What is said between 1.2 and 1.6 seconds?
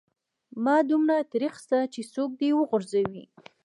تريخ